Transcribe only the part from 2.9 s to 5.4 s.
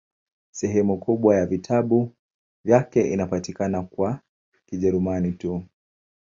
inapatikana kwa Kijerumani